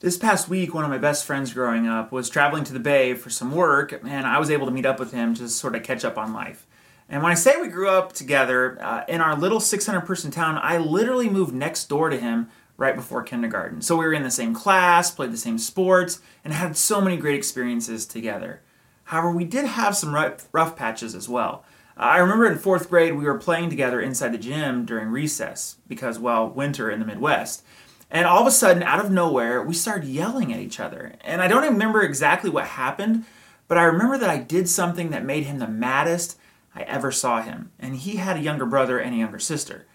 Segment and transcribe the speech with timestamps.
[0.00, 3.14] This past week, one of my best friends growing up was traveling to the Bay
[3.14, 5.84] for some work, and I was able to meet up with him to sort of
[5.84, 6.66] catch up on life.
[7.08, 10.58] And when I say we grew up together uh, in our little 600 person town,
[10.62, 13.80] I literally moved next door to him right before kindergarten.
[13.80, 17.16] So we were in the same class, played the same sports, and had so many
[17.16, 18.60] great experiences together.
[19.04, 21.64] However, we did have some rough, rough patches as well.
[21.96, 25.76] Uh, I remember in fourth grade, we were playing together inside the gym during recess
[25.88, 27.62] because, well, winter in the Midwest.
[28.10, 31.14] And all of a sudden, out of nowhere, we started yelling at each other.
[31.22, 33.24] And I don't remember exactly what happened,
[33.68, 36.38] but I remember that I did something that made him the maddest
[36.74, 37.72] I ever saw him.
[37.78, 39.86] And he had a younger brother and a younger sister.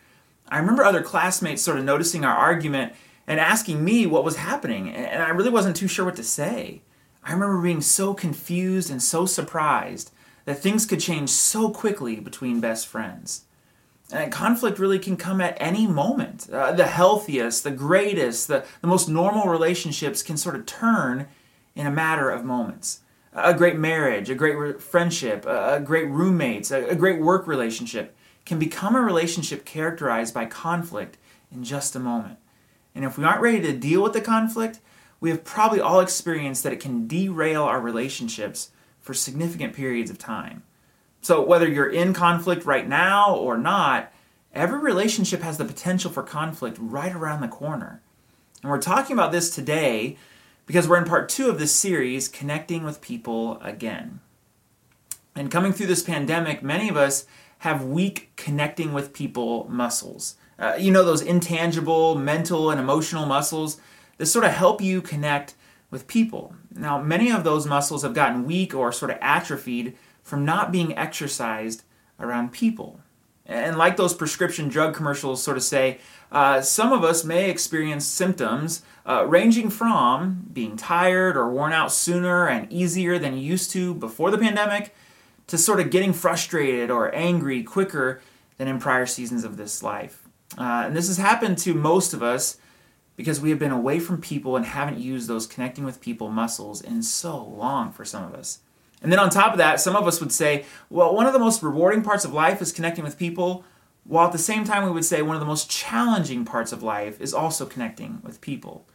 [0.50, 2.94] I remember other classmates sort of noticing our argument
[3.26, 6.82] and asking me what was happening, and I really wasn't too sure what to say.
[7.24, 10.12] I remember being so confused and so surprised
[10.46, 13.46] that things could change so quickly between best friends.
[14.12, 16.50] And conflict really can come at any moment.
[16.50, 21.28] Uh, the healthiest, the greatest, the, the most normal relationships can sort of turn
[21.76, 23.00] in a matter of moments.
[23.34, 27.48] A great marriage, a great re- friendship, a, a great roommates, a, a great work
[27.48, 31.18] relationship can become a relationship characterized by conflict
[31.52, 32.38] in just a moment.
[32.94, 34.80] And if we aren't ready to deal with the conflict,
[35.22, 40.18] we have probably all experienced that it can derail our relationships for significant periods of
[40.18, 40.64] time.
[41.22, 44.12] So, whether you're in conflict right now or not,
[44.54, 48.02] every relationship has the potential for conflict right around the corner.
[48.64, 50.18] And we're talking about this today
[50.66, 54.20] because we're in part two of this series, Connecting with People Again.
[55.36, 57.26] And coming through this pandemic, many of us
[57.60, 60.36] have weak connecting with people muscles.
[60.58, 63.80] Uh, you know, those intangible mental and emotional muscles
[64.18, 65.54] that sort of help you connect
[65.92, 66.56] with people.
[66.74, 70.98] Now, many of those muscles have gotten weak or sort of atrophied from not being
[70.98, 71.84] exercised
[72.20, 73.00] around people.
[73.46, 76.00] And like those prescription drug commercials sort of say,
[76.32, 81.92] uh, some of us may experience symptoms uh, ranging from being tired or worn out
[81.92, 84.96] sooner and easier than you used to before the pandemic
[85.48, 88.22] to sort of getting frustrated or angry quicker
[88.58, 90.24] than in prior seasons of this life.
[90.58, 92.58] Uh, and this has happened to most of us
[93.18, 96.82] because we have been away from people and haven't used those connecting with people muscles
[96.82, 98.60] in so long for some of us.
[99.02, 101.40] And then on top of that, some of us would say, well, one of the
[101.40, 103.66] most rewarding parts of life is connecting with people,
[104.04, 106.84] while at the same time we would say one of the most challenging parts of
[106.84, 108.86] life is also connecting with people.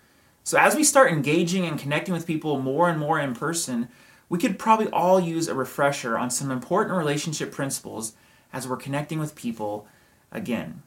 [0.44, 3.88] So as we start engaging and connecting with people more and more in person,
[4.28, 8.12] we could probably all use a refresher on some important relationship principles
[8.52, 9.88] as we're connecting with people
[10.30, 10.82] again.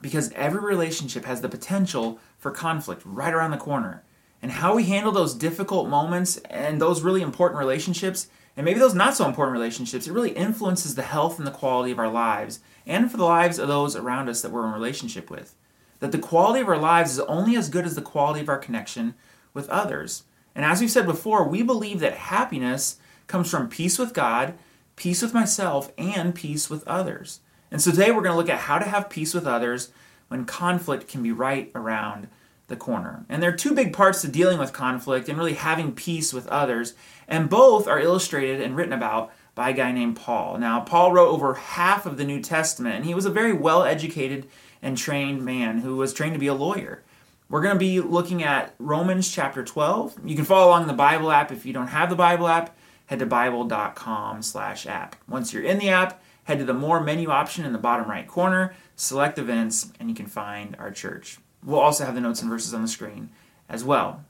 [0.00, 4.02] Because every relationship has the potential for conflict right around the corner
[4.42, 8.94] and how we handle those difficult moments and those really important relationships and maybe those
[8.94, 12.60] not so important relationships it really influences the health and the quality of our lives
[12.86, 15.54] and for the lives of those around us that we're in relationship with.
[16.00, 18.58] That the quality of our lives is only as good as the quality of our
[18.58, 19.14] connection
[19.52, 20.24] with others.
[20.54, 24.54] And as we've said before we believe that happiness comes from peace with god
[25.00, 27.40] peace with myself and peace with others.
[27.70, 29.92] And so today we're going to look at how to have peace with others
[30.28, 32.28] when conflict can be right around
[32.70, 33.26] the corner.
[33.28, 36.48] And there are two big parts to dealing with conflict and really having peace with
[36.48, 36.94] others,
[37.28, 40.56] and both are illustrated and written about by a guy named Paul.
[40.56, 43.84] Now, Paul wrote over half of the New Testament, and he was a very well
[43.84, 44.48] educated
[44.80, 47.02] and trained man who was trained to be a lawyer.
[47.50, 50.20] We're going to be looking at Romans chapter 12.
[50.24, 51.50] You can follow along in the Bible app.
[51.50, 52.76] If you don't have the Bible app,
[53.06, 55.16] head to bible.com slash app.
[55.28, 58.26] Once you're in the app, head to the More menu option in the bottom right
[58.26, 61.38] corner, select events, and you can find our church.
[61.64, 63.30] We'll also have the notes and verses on the screen
[63.68, 64.24] as well.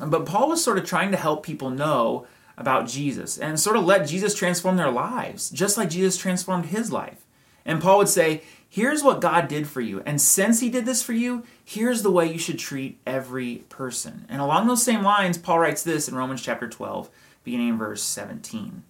[0.00, 3.84] But Paul was sort of trying to help people know about Jesus and sort of
[3.84, 7.24] let Jesus transform their lives, just like Jesus transformed his life.
[7.64, 10.02] And Paul would say, Here's what God did for you.
[10.04, 14.26] And since he did this for you, here's the way you should treat every person.
[14.28, 17.08] And along those same lines, Paul writes this in Romans chapter 12,
[17.44, 18.82] beginning in verse 17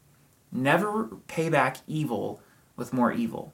[0.50, 2.40] Never pay back evil
[2.74, 3.52] with more evil.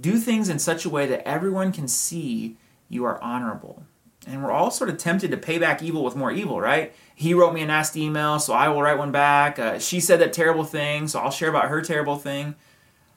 [0.00, 2.56] Do things in such a way that everyone can see
[2.88, 3.84] you are honorable.
[4.26, 6.94] And we're all sort of tempted to pay back evil with more evil, right?
[7.14, 9.58] He wrote me a nasty email, so I will write one back.
[9.58, 12.54] Uh, she said that terrible thing, so I'll share about her terrible thing.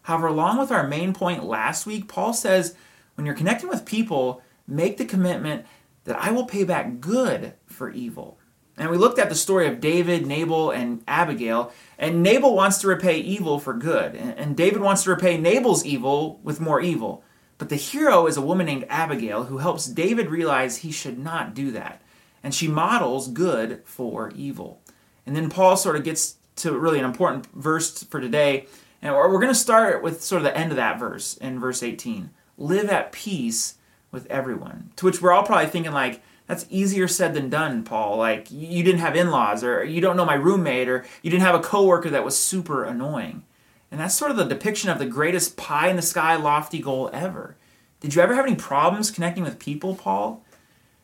[0.03, 2.75] However, along with our main point last week, Paul says
[3.15, 5.65] when you're connecting with people, make the commitment
[6.03, 8.37] that I will pay back good for evil.
[8.77, 11.73] And we looked at the story of David, Nabal, and Abigail.
[11.97, 14.15] And Nabal wants to repay evil for good.
[14.15, 17.23] And David wants to repay Nabal's evil with more evil.
[17.57, 21.53] But the hero is a woman named Abigail who helps David realize he should not
[21.53, 22.01] do that.
[22.43, 24.79] And she models good for evil.
[25.25, 28.67] And then Paul sort of gets to really an important verse for today.
[29.01, 31.83] And we're going to start with sort of the end of that verse in verse
[31.83, 32.29] 18.
[32.57, 33.75] Live at peace
[34.11, 34.91] with everyone.
[34.97, 38.17] To which we're all probably thinking, like, That's easier said than done, Paul.
[38.17, 41.43] Like, you didn't have in laws, or you don't know my roommate, or you didn't
[41.43, 43.43] have a coworker that was super annoying.
[43.91, 47.09] And that's sort of the depiction of the greatest pie in the sky, lofty goal
[47.13, 47.55] ever.
[47.99, 50.43] Did you ever have any problems connecting with people, Paul?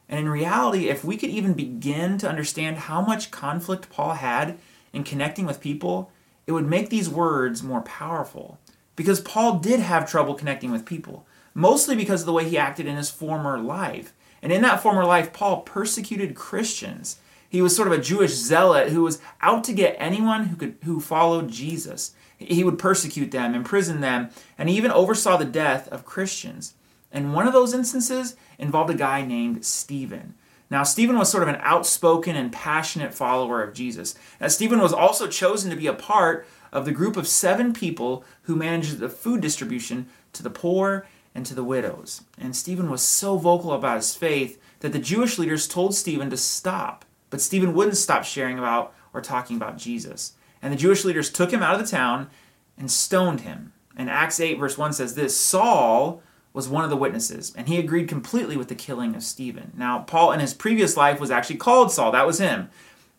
[0.09, 4.57] And in reality, if we could even begin to understand how much conflict Paul had
[4.91, 6.11] in connecting with people,
[6.45, 8.59] it would make these words more powerful.
[8.95, 12.85] Because Paul did have trouble connecting with people, mostly because of the way he acted
[12.85, 14.13] in his former life.
[14.41, 17.17] And in that former life, Paul persecuted Christians.
[17.49, 20.75] He was sort of a Jewish zealot who was out to get anyone who could
[20.83, 22.13] who followed Jesus.
[22.37, 26.73] He would persecute them, imprison them, and he even oversaw the death of Christians.
[27.11, 30.33] And one of those instances involved a guy named Stephen.
[30.69, 34.15] Now, Stephen was sort of an outspoken and passionate follower of Jesus.
[34.41, 38.25] Now, Stephen was also chosen to be a part of the group of seven people
[38.43, 42.23] who managed the food distribution to the poor and to the widows.
[42.39, 46.37] And Stephen was so vocal about his faith that the Jewish leaders told Stephen to
[46.37, 47.05] stop.
[47.29, 50.33] But Stephen wouldn't stop sharing about or talking about Jesus.
[50.63, 52.29] And the Jewish leaders took him out of the town
[52.77, 53.73] and stoned him.
[53.95, 56.23] And Acts 8, verse 1 says this Saul
[56.53, 59.73] was one of the witnesses, and he agreed completely with the killing of Stephen.
[59.75, 62.69] Now, Paul in his previous life was actually called Saul, that was him.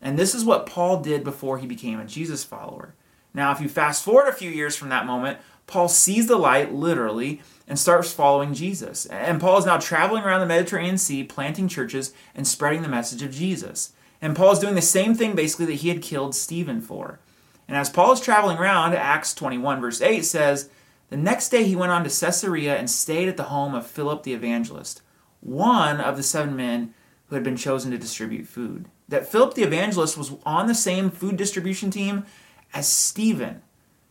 [0.01, 2.95] And this is what Paul did before he became a Jesus follower.
[3.35, 6.73] Now, if you fast forward a few years from that moment, Paul sees the light
[6.73, 9.07] literally and starts following Jesus.
[9.07, 13.23] And Paul is now traveling around the Mediterranean Sea, planting churches and spreading the message
[13.23, 13.93] of Jesus.
[14.21, 17.19] And Paul is doing the same thing basically that he had killed Stephen for.
[17.67, 20.69] And as Paul is traveling around, Acts 21, verse 8 says,
[21.09, 24.23] The next day he went on to Caesarea and stayed at the home of Philip
[24.23, 25.03] the evangelist,
[25.41, 26.95] one of the seven men
[27.27, 28.87] who had been chosen to distribute food.
[29.09, 32.25] That Philip the evangelist was on the same food distribution team
[32.73, 33.63] as Stephen.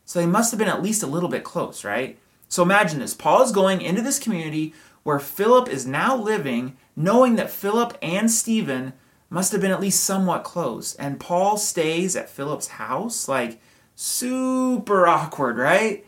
[0.06, 2.18] So they must have been at least a little bit close, right?
[2.48, 4.74] So imagine this Paul is going into this community
[5.04, 8.94] where Philip is now living, knowing that Philip and Stephen
[9.34, 10.94] must have been at least somewhat close.
[10.94, 13.60] And Paul stays at Philip's house, like
[13.96, 16.06] super awkward, right?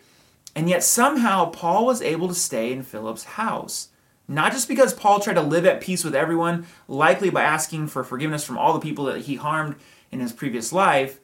[0.56, 3.88] And yet somehow Paul was able to stay in Philip's house.
[4.28, 8.04] Not just because Paul tried to live at peace with everyone, likely by asking for
[8.04, 9.76] forgiveness from all the people that he harmed
[10.12, 11.20] in his previous life,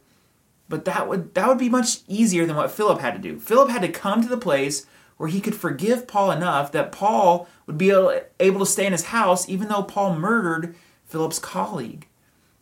[0.67, 3.39] but that would that would be much easier than what Philip had to do.
[3.39, 4.87] Philip had to come to the place
[5.17, 7.91] where he could forgive Paul enough that Paul would be
[8.39, 10.75] able to stay in his house even though Paul murdered
[11.11, 12.07] Philip's colleague.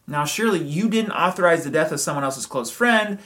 [0.07, 3.19] Now, surely you didn't authorize the death of someone else's close friend,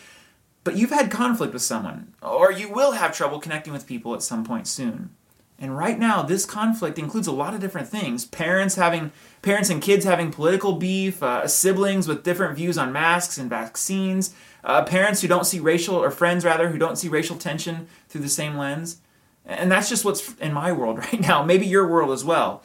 [0.66, 4.22] but you've had conflict with someone, or you will have trouble connecting with people at
[4.22, 5.12] some point soon.
[5.60, 8.26] And right now, this conflict includes a lot of different things.
[8.26, 13.38] Parents having parents and kids having political beef, uh, siblings with different views on masks
[13.38, 14.34] and vaccines,
[14.66, 18.22] uh, parents who don't see racial, or friends rather, who don't see racial tension through
[18.22, 18.98] the same lens.
[19.46, 22.64] And that's just what's in my world right now, maybe your world as well.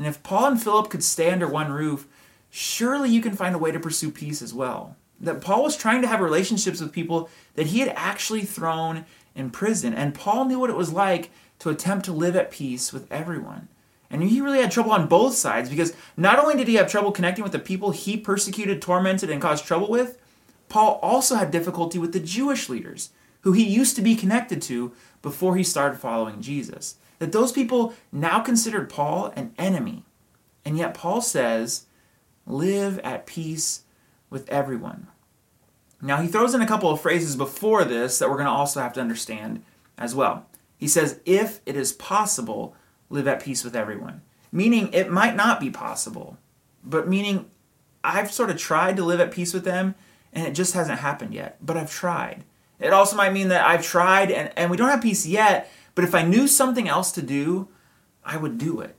[0.00, 2.08] And if Paul and Philip could stay under one roof,
[2.48, 4.96] surely you can find a way to pursue peace as well.
[5.20, 9.04] That Paul was trying to have relationships with people that he had actually thrown
[9.34, 9.92] in prison.
[9.92, 13.68] And Paul knew what it was like to attempt to live at peace with everyone.
[14.10, 17.12] And he really had trouble on both sides because not only did he have trouble
[17.12, 20.18] connecting with the people he persecuted, tormented, and caused trouble with,
[20.70, 23.10] Paul also had difficulty with the Jewish leaders
[23.42, 26.94] who he used to be connected to before he started following Jesus.
[27.20, 30.04] That those people now considered Paul an enemy.
[30.64, 31.86] And yet Paul says,
[32.46, 33.84] live at peace
[34.30, 35.06] with everyone.
[36.02, 38.80] Now he throws in a couple of phrases before this that we're going to also
[38.80, 39.62] have to understand
[39.98, 40.46] as well.
[40.78, 42.74] He says, if it is possible,
[43.10, 44.22] live at peace with everyone.
[44.50, 46.38] Meaning it might not be possible,
[46.82, 47.50] but meaning
[48.02, 49.94] I've sort of tried to live at peace with them
[50.32, 52.44] and it just hasn't happened yet, but I've tried.
[52.78, 56.08] It also might mean that I've tried and, and we don't have peace yet, but
[56.08, 57.68] if I knew something else to do,
[58.24, 58.96] I would do it.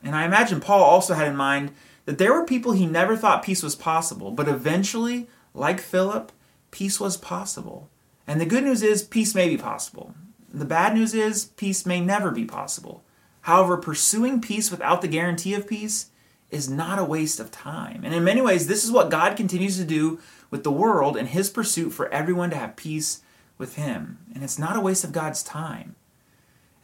[0.00, 1.72] And I imagine Paul also had in mind
[2.04, 6.30] that there were people he never thought peace was possible, but eventually, like Philip,
[6.70, 7.90] peace was possible.
[8.28, 10.14] And the good news is, peace may be possible.
[10.54, 13.02] The bad news is, peace may never be possible.
[13.40, 16.12] However, pursuing peace without the guarantee of peace
[16.52, 18.02] is not a waste of time.
[18.04, 20.20] And in many ways, this is what God continues to do
[20.52, 23.22] with the world in his pursuit for everyone to have peace
[23.58, 24.18] with him.
[24.32, 25.96] And it's not a waste of God's time.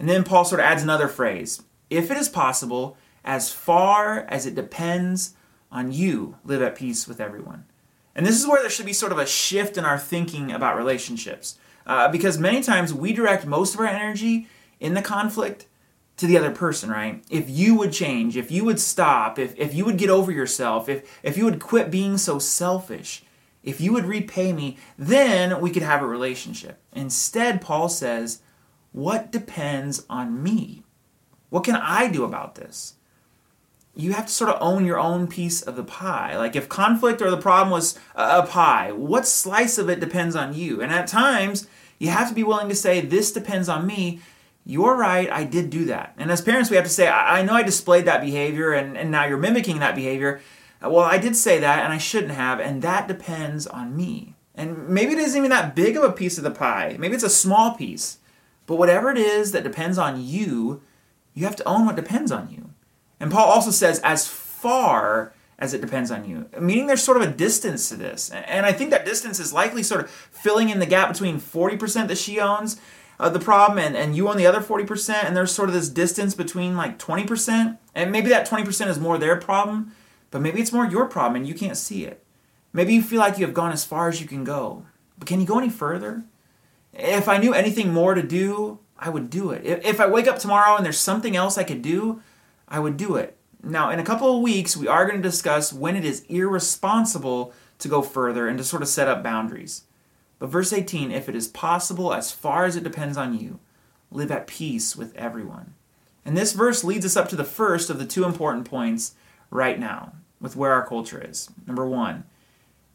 [0.03, 4.47] And then Paul sort of adds another phrase if it is possible, as far as
[4.47, 5.35] it depends
[5.71, 7.67] on you, live at peace with everyone.
[8.17, 10.77] And this is where there should be sort of a shift in our thinking about
[10.77, 11.57] relationships.
[11.87, 14.49] Uh, because many times we direct most of our energy
[14.81, 15.67] in the conflict
[16.17, 17.23] to the other person, right?
[17.31, 20.89] If you would change, if you would stop, if, if you would get over yourself,
[20.89, 23.23] if, if you would quit being so selfish,
[23.63, 26.81] if you would repay me, then we could have a relationship.
[26.93, 28.41] Instead, Paul says,
[28.93, 30.85] What depends on me?
[31.51, 32.95] What can I do about this?
[33.95, 36.37] you have to sort of own your own piece of the pie.
[36.37, 40.55] Like if conflict or the problem was a pie, what slice of it depends on
[40.55, 40.81] you?
[40.81, 41.69] And at times,
[41.99, 44.21] you have to be willing to say, This depends on me.
[44.65, 46.15] You're right, I did do that.
[46.17, 48.97] And as parents, we have to say, I, I know I displayed that behavior and,
[48.97, 50.41] and now you're mimicking that behavior.
[50.83, 54.35] Uh, well, I did say that and I shouldn't have, and that depends on me.
[54.55, 56.97] And maybe it isn't even that big of a piece of the pie.
[56.99, 58.19] Maybe it's a small piece.
[58.73, 60.81] But whatever it is that depends on you,
[61.35, 62.71] you have to own what depends on you.
[63.21, 67.23] And Paul also says, as far as it depends on you, meaning there's sort of
[67.23, 68.31] a distance to this.
[68.31, 72.09] And I think that distance is likely sort of filling in the gap between 40%
[72.09, 72.81] that she owns
[73.21, 75.91] uh, the problem and, and you own the other 40%, and there's sort of this
[75.91, 77.77] distance between like 20%.
[77.95, 79.93] And maybe that 20% is more their problem,
[80.31, 82.25] but maybe it's more your problem and you can't see it.
[82.73, 84.87] Maybe you feel like you have gone as far as you can go,
[85.19, 86.25] but can you go any further?
[86.93, 89.65] If I knew anything more to do, I would do it.
[89.65, 92.23] If I wake up tomorrow and there's something else I could do,
[92.69, 93.37] I would do it.
[93.63, 97.53] Now, in a couple of weeks, we are going to discuss when it is irresponsible
[97.79, 99.85] to go further and to sort of set up boundaries.
[100.39, 103.61] But verse 18 if it is possible, as far as it depends on you,
[104.11, 105.75] live at peace with everyone.
[106.25, 109.15] And this verse leads us up to the first of the two important points
[109.51, 111.49] right now with where our culture is.
[111.67, 112.25] Number one,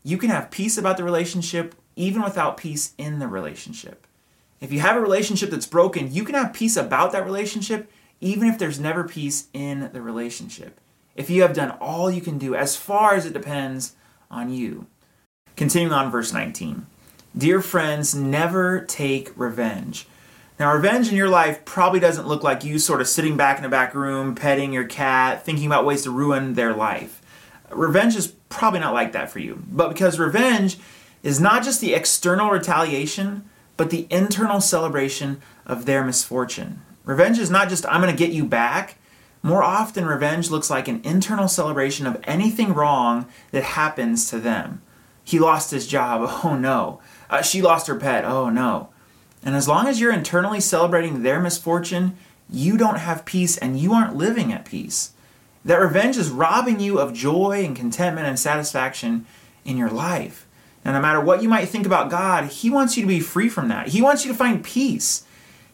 [0.03, 4.07] you can have peace about the relationship even without peace in the relationship.
[4.61, 8.47] If you have a relationship that's broken, you can have peace about that relationship even
[8.47, 10.79] if there's never peace in the relationship.
[11.15, 13.95] If you have done all you can do, as far as it depends
[14.29, 14.87] on you.
[15.55, 16.85] Continuing on, verse 19.
[17.35, 20.07] Dear friends, never take revenge.
[20.59, 23.65] Now, revenge in your life probably doesn't look like you sort of sitting back in
[23.65, 27.21] a back room, petting your cat, thinking about ways to ruin their life.
[27.69, 29.61] Revenge is probably not like that for you.
[29.69, 30.77] But because revenge
[31.27, 33.43] is not just the external retaliation,
[33.75, 36.81] but the internal celebration of their misfortune.
[37.03, 38.95] Revenge is not just, I'm going to get you back.
[39.43, 44.81] More often, revenge looks like an internal celebration of anything wrong that happens to them.
[45.21, 47.01] He lost his job, oh no.
[47.29, 48.87] Uh, she lost her pet, oh no.
[49.43, 52.15] And as long as you're internally celebrating their misfortune,
[52.49, 55.11] you don't have peace and you aren't living at peace.
[55.65, 59.25] That revenge is robbing you of joy and contentment and satisfaction
[59.65, 60.46] in your life.
[60.87, 63.49] And no matter what you might think about God, He wants you to be free
[63.49, 63.89] from that.
[63.89, 65.25] He wants you to find peace.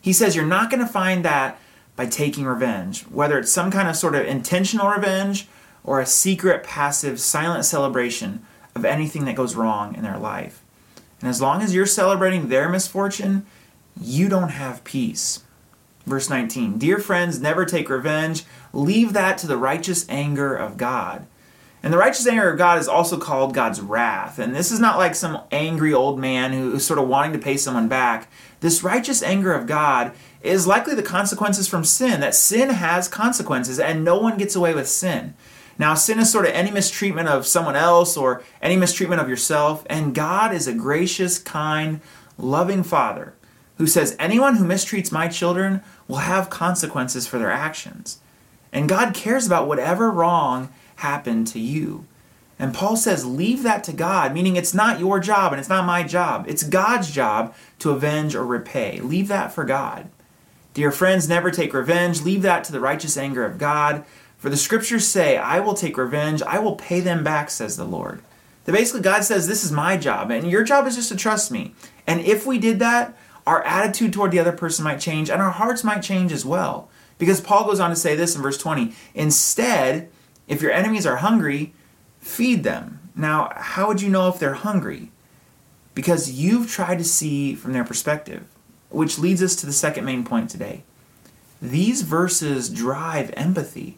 [0.01, 1.59] He says you're not going to find that
[1.95, 5.47] by taking revenge, whether it's some kind of sort of intentional revenge
[5.83, 8.43] or a secret, passive, silent celebration
[8.73, 10.63] of anything that goes wrong in their life.
[11.21, 13.45] And as long as you're celebrating their misfortune,
[14.01, 15.43] you don't have peace.
[16.07, 18.45] Verse 19 Dear friends, never take revenge.
[18.73, 21.27] Leave that to the righteous anger of God.
[21.83, 24.39] And the righteous anger of God is also called God's wrath.
[24.39, 27.57] And this is not like some angry old man who's sort of wanting to pay
[27.57, 28.31] someone back.
[28.61, 33.79] This righteous anger of God is likely the consequences from sin, that sin has consequences
[33.79, 35.33] and no one gets away with sin.
[35.77, 39.83] Now, sin is sort of any mistreatment of someone else or any mistreatment of yourself,
[39.89, 41.99] and God is a gracious, kind,
[42.37, 43.33] loving Father
[43.77, 48.19] who says, Anyone who mistreats my children will have consequences for their actions.
[48.71, 50.69] And God cares about whatever wrong
[51.03, 52.05] happen to you.
[52.57, 55.85] And Paul says, leave that to God, meaning it's not your job and it's not
[55.85, 56.45] my job.
[56.47, 59.01] It's God's job to avenge or repay.
[59.01, 60.09] Leave that for God.
[60.73, 62.21] Dear friends, never take revenge.
[62.21, 64.05] Leave that to the righteous anger of God.
[64.37, 66.41] For the scriptures say, I will take revenge.
[66.41, 68.21] I will pay them back, says the Lord.
[68.63, 71.51] That basically God says, This is my job, and your job is just to trust
[71.51, 71.75] me.
[72.07, 75.51] And if we did that, our attitude toward the other person might change, and our
[75.51, 76.89] hearts might change as well.
[77.17, 80.09] Because Paul goes on to say this in verse 20 Instead,
[80.47, 81.73] if your enemies are hungry,
[82.19, 82.99] feed them.
[83.15, 85.11] Now, how would you know if they're hungry?
[85.93, 88.45] Because you've tried to see from their perspective,
[88.89, 90.83] which leads us to the second main point today.
[91.61, 93.97] These verses drive empathy,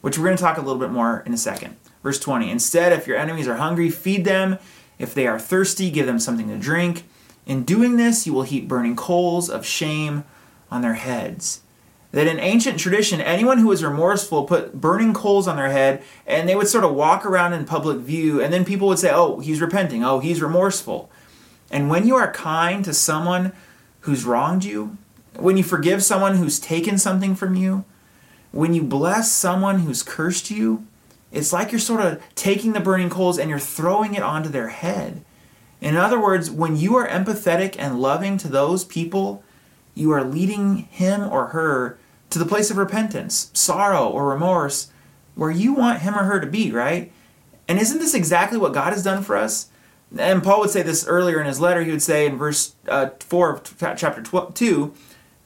[0.00, 1.76] which we're going to talk a little bit more in a second.
[2.02, 4.58] Verse 20 Instead, if your enemies are hungry, feed them.
[4.98, 7.04] If they are thirsty, give them something to drink.
[7.46, 10.24] In doing this, you will heap burning coals of shame
[10.70, 11.60] on their heads
[12.14, 16.48] that in ancient tradition, anyone who was remorseful put burning coals on their head and
[16.48, 19.40] they would sort of walk around in public view, and then people would say, Oh,
[19.40, 20.04] he's repenting.
[20.04, 21.10] Oh, he's remorseful.
[21.72, 23.52] And when you are kind to someone
[24.00, 24.96] who's wronged you,
[25.34, 27.84] when you forgive someone who's taken something from you,
[28.52, 30.86] when you bless someone who's cursed you,
[31.32, 34.68] it's like you're sort of taking the burning coals and you're throwing it onto their
[34.68, 35.24] head.
[35.80, 39.42] In other words, when you are empathetic and loving to those people,
[39.96, 41.98] you are leading him or her
[42.34, 44.90] to the place of repentance, sorrow, or remorse
[45.36, 47.12] where you want him or her to be, right?
[47.68, 49.68] And isn't this exactly what God has done for us?
[50.18, 51.82] And Paul would say this earlier in his letter.
[51.84, 54.94] He would say in verse uh, 4 of chapter 12, 2,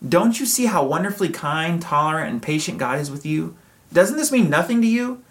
[0.08, 3.54] Don't you see how wonderfully kind, tolerant, and patient God is with you?
[3.92, 5.22] Doesn't this mean nothing to you?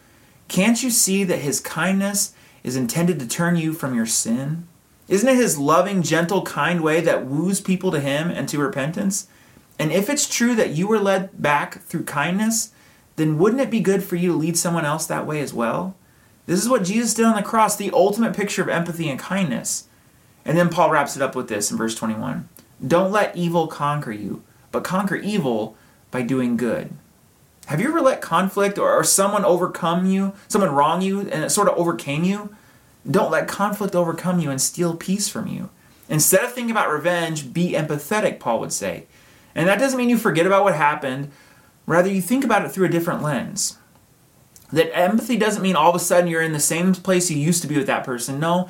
[0.48, 4.68] Can't you see that his kindness is intended to turn you from your sin?
[5.08, 9.28] Isn't it his loving, gentle, kind way that woos people to him and to repentance?
[9.80, 12.72] And if it's true that you were led back through kindness,
[13.16, 15.96] then wouldn't it be good for you to lead someone else that way as well?
[16.46, 19.88] This is what Jesus did on the cross, the ultimate picture of empathy and kindness.
[20.46, 22.48] And then Paul wraps it up with this in verse 21
[22.86, 25.76] Don't let evil conquer you, but conquer evil
[26.10, 26.92] by doing good.
[27.66, 31.50] Have you ever let conflict or, or someone overcome you, someone wrong you, and it
[31.50, 32.56] sort of overcame you?
[33.10, 35.70] Don't let conflict overcome you and steal peace from you.
[36.08, 39.06] Instead of thinking about revenge, be empathetic, Paul would say.
[39.58, 41.32] And that doesn't mean you forget about what happened,
[41.88, 43.80] rather, you think about it through a different lens.
[44.72, 47.64] That empathy doesn't mean all of a sudden you're in the same place you used
[47.64, 48.40] to be with that person.
[48.40, 48.70] No,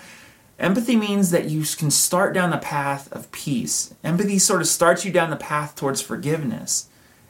[0.57, 3.93] empathy means that you can start down the path of peace.
[4.01, 6.87] Empathy sort of starts you down the path towards forgiveness.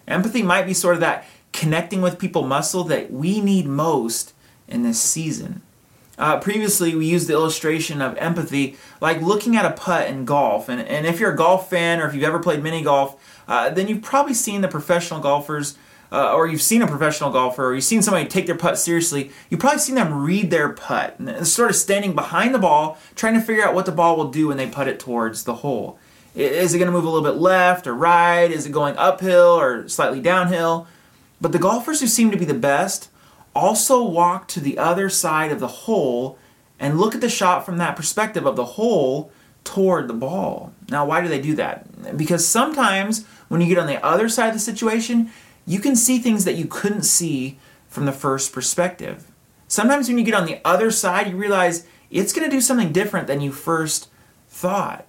[0.08, 4.34] Empathy might be sort of that connecting with people muscle that we need most
[4.68, 5.64] in this season.
[6.17, 10.67] Uh, previously, we used the illustration of empathy like looking at a putt in golf.
[10.67, 13.15] And, and if you're a golf fan or if you've ever played mini golf,
[13.47, 15.77] uh, then you've probably seen the professional golfers,
[16.12, 19.31] uh, or you've seen a professional golfer, or you've seen somebody take their putt seriously.
[19.50, 23.36] You've probably seen them read their putt, and sort of standing behind the ball, trying
[23.36, 26.00] to figure out what the ball will do when they put it towards the hole.
[26.33, 28.51] Is it going to move a little bit left or right?
[28.51, 30.88] Is it going uphill or slightly downhill?
[31.41, 33.09] But the golfers who seem to be the best
[33.58, 36.38] also walk to the other side of the hole
[36.80, 39.32] and look at the shot from that perspective of the hole
[39.64, 40.72] toward the ball.
[40.90, 42.16] Now, why do they do that?
[42.16, 45.32] Because sometimes when you get on the other side of the situation,
[45.66, 47.58] you can see things that you couldn't see
[47.90, 49.30] from the first perspective.
[49.68, 52.94] Sometimes when you get on the other side, you realize it's going to do something
[52.94, 54.08] different than you first
[54.48, 55.06] thought.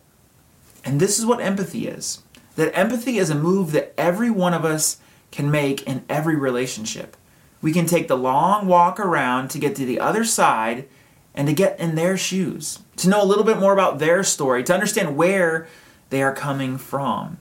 [0.85, 2.23] And this is what empathy is
[2.57, 4.99] that empathy is a move that every one of us
[5.31, 7.17] can make in every relationship.
[7.61, 10.89] We can take the long walk around to get to the other side
[11.35, 14.63] and to get in their shoes, to know a little bit more about their story,
[14.65, 15.69] to understand where
[16.11, 17.39] they are coming from.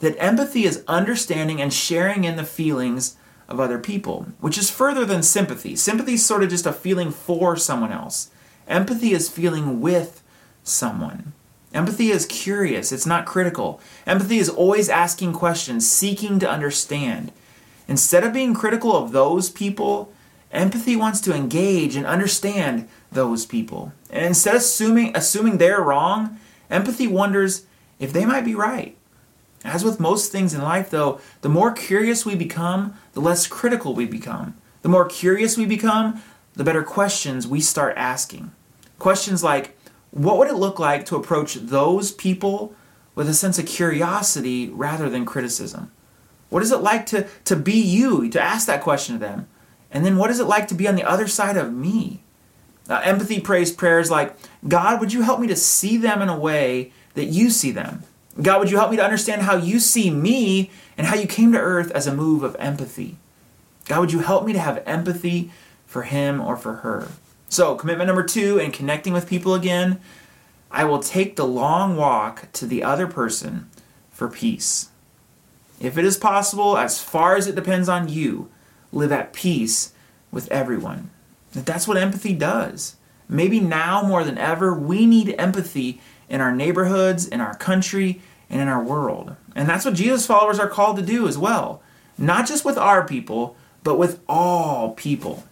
[0.00, 3.16] That empathy is understanding and sharing in the feelings
[3.48, 5.76] of other people, which is further than sympathy.
[5.76, 8.30] Sympathy is sort of just a feeling for someone else.
[8.68, 10.22] Empathy is feeling with
[10.62, 11.32] someone.
[11.74, 13.80] Empathy is curious, it's not critical.
[14.06, 17.32] Empathy is always asking questions, seeking to understand.
[17.90, 20.12] Instead of being critical of those people,
[20.52, 23.92] empathy wants to engage and understand those people.
[24.10, 26.38] And instead of assuming, assuming they're wrong,
[26.70, 27.66] empathy wonders
[27.98, 28.96] if they might be right.
[29.64, 33.92] As with most things in life, though, the more curious we become, the less critical
[33.92, 34.54] we become.
[34.82, 36.22] The more curious we become,
[36.54, 38.52] the better questions we start asking.
[39.00, 39.76] Questions like,
[40.12, 42.72] what would it look like to approach those people
[43.16, 45.90] with a sense of curiosity rather than criticism?
[46.50, 49.48] What is it like to, to be you, to ask that question to them?
[49.90, 52.22] And then what is it like to be on the other side of me?
[52.88, 54.36] Uh, empathy prays prayers like,
[54.66, 58.02] God, would you help me to see them in a way that you see them?
[58.40, 61.52] God, would you help me to understand how you see me and how you came
[61.52, 63.16] to earth as a move of empathy?
[63.86, 65.50] God, would you help me to have empathy
[65.86, 67.08] for him or for her?
[67.48, 70.00] So, commitment number two in connecting with people again,
[70.70, 73.68] I will take the long walk to the other person
[74.10, 74.89] for peace.
[75.80, 78.50] If it is possible, as far as it depends on you,
[78.92, 79.92] live at peace
[80.30, 81.10] with everyone.
[81.52, 82.96] That's what empathy does.
[83.28, 88.60] Maybe now more than ever, we need empathy in our neighborhoods, in our country, and
[88.60, 89.36] in our world.
[89.54, 91.82] And that's what Jesus followers are called to do as well.
[92.18, 95.44] Not just with our people, but with all people.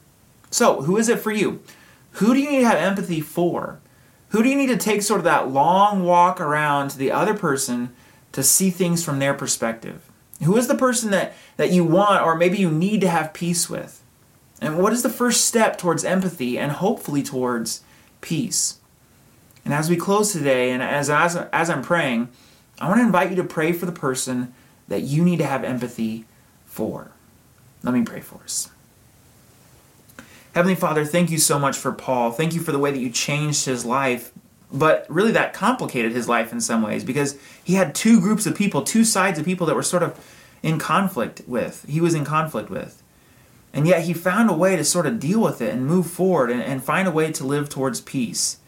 [0.51, 1.63] So, who is it for you?
[2.13, 3.81] Who do you need to have empathy for?
[4.31, 7.35] Who do you need to take sort of that long walk around to the other
[7.35, 7.95] person
[8.33, 10.08] to see things from their perspective?
[10.43, 13.69] Who is the person that, that you want or maybe you need to have peace
[13.69, 14.03] with?
[14.61, 17.83] And what is the first step towards empathy and hopefully towards
[18.21, 18.79] peace?
[19.65, 22.29] And as we close today, and as, as, as I'm praying,
[22.81, 24.55] I want to invite you to pray for the person
[24.89, 26.25] that you need to have empathy
[26.67, 27.11] for.
[27.83, 28.71] Let me pray for us.
[30.55, 32.33] Heavenly Father, thank you so much for Paul.
[32.33, 34.33] Thank you for the way that you changed his life,
[34.73, 38.55] but really that complicated his life in some ways because he had two groups of
[38.55, 40.19] people, two sides of people that were sort of
[40.63, 41.85] in conflict with.
[41.89, 43.03] He was in conflict with.
[43.73, 46.51] And yet he found a way to sort of deal with it and move forward
[46.51, 48.59] and, and find a way to live towards peace.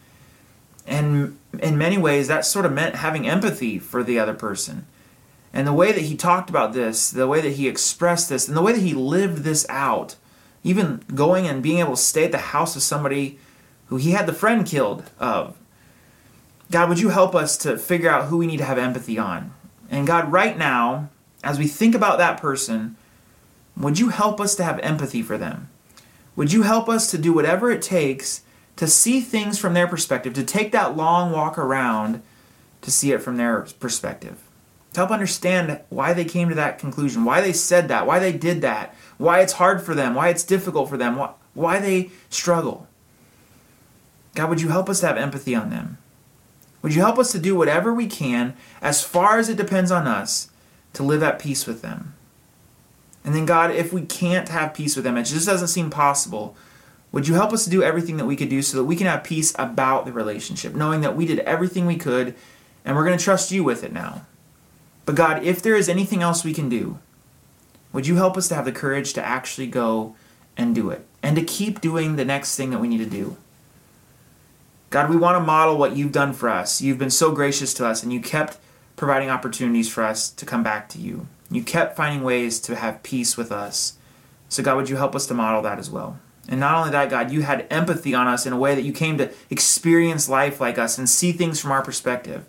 [0.86, 4.86] And in many ways, that sort of meant having empathy for the other person.
[5.52, 8.56] And the way that he talked about this, the way that he expressed this, and
[8.56, 10.16] the way that he lived this out,
[10.62, 13.38] even going and being able to stay at the house of somebody
[13.86, 15.56] who he had the friend killed of.
[16.70, 19.52] God, would you help us to figure out who we need to have empathy on?
[19.90, 21.11] And God, right now,
[21.42, 22.96] as we think about that person,
[23.76, 25.70] Would you help us to have empathy for them?
[26.37, 28.42] Would you help us to do whatever it takes
[28.76, 32.22] to see things from their perspective, to take that long walk around
[32.83, 34.38] to see it from their perspective?
[34.92, 38.33] To help understand why they came to that conclusion, why they said that, why they
[38.33, 41.16] did that, why it's hard for them, why it's difficult for them,
[41.54, 42.87] why, they struggle.
[44.35, 45.98] God, would you help us to have empathy on them?
[46.82, 50.06] Would you help us to do whatever we can, as far as it depends on
[50.06, 50.50] us,
[50.94, 52.14] to live at peace with them?
[53.24, 56.56] And then, God, if we can't have peace with them, it just doesn't seem possible,
[57.12, 59.06] would you help us to do everything that we could do so that we can
[59.06, 62.34] have peace about the relationship, knowing that we did everything we could
[62.84, 64.24] and we're going to trust you with it now?
[65.04, 66.98] But, God, if there is anything else we can do,
[67.92, 70.14] would you help us to have the courage to actually go
[70.56, 73.36] and do it and to keep doing the next thing that we need to do?
[74.90, 76.83] God, we want to model what you've done for us.
[76.83, 78.59] You've been so gracious to us, and you kept
[78.96, 81.29] providing opportunities for us to come back to you.
[81.48, 83.94] You kept finding ways to have peace with us.
[84.48, 86.18] So, God, would you help us to model that as well?
[86.48, 88.92] And not only that, God, you had empathy on us in a way that you
[88.92, 92.44] came to experience life like us and see things from our perspective.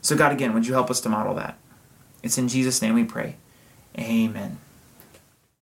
[0.00, 1.58] So, God, again, would you help us to model that?
[2.22, 3.36] It's in Jesus' name we pray.
[3.98, 4.58] Amen.